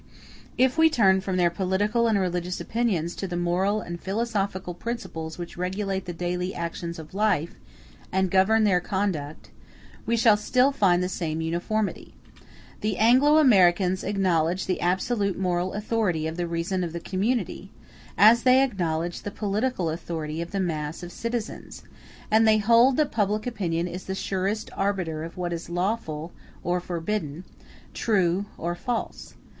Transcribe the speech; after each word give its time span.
If 0.57 0.79
we 0.79 0.89
turn 0.89 1.21
from 1.21 1.37
their 1.37 1.51
political 1.51 2.07
and 2.07 2.17
religious 2.17 2.59
opinions 2.59 3.15
to 3.17 3.27
the 3.27 3.37
moral 3.37 3.81
and 3.81 4.01
philosophical 4.01 4.73
principles 4.73 5.37
which 5.37 5.57
regulate 5.57 6.05
the 6.05 6.11
daily 6.11 6.55
actions 6.55 6.97
of 6.97 7.13
life 7.13 7.53
and 8.11 8.31
govern 8.31 8.63
their 8.63 8.79
conduct, 8.81 9.51
we 10.07 10.17
shall 10.17 10.37
still 10.37 10.71
find 10.71 11.03
the 11.03 11.07
same 11.07 11.39
uniformity. 11.39 12.15
The 12.79 12.97
Anglo 12.97 13.37
Americans 13.37 14.01
*d 14.01 14.07
acknowledge 14.07 14.65
the 14.65 14.81
absolute 14.81 15.37
moral 15.37 15.73
authority 15.73 16.25
of 16.25 16.35
the 16.35 16.47
reason 16.47 16.83
of 16.83 16.93
the 16.93 16.99
community, 16.99 17.69
as 18.17 18.41
they 18.41 18.63
acknowledge 18.63 19.21
the 19.21 19.29
political 19.29 19.91
authority 19.91 20.41
of 20.41 20.49
the 20.49 20.59
mass 20.59 21.03
of 21.03 21.11
citizens; 21.11 21.83
and 22.31 22.47
they 22.47 22.57
hold 22.57 22.97
that 22.97 23.11
public 23.11 23.45
opinion 23.45 23.87
is 23.87 24.05
the 24.05 24.15
surest 24.15 24.71
arbiter 24.75 25.23
of 25.23 25.37
what 25.37 25.53
is 25.53 25.69
lawful 25.69 26.31
or 26.63 26.79
forbidden, 26.79 27.43
true 27.93 28.47
or 28.57 28.73
false. 28.73 29.35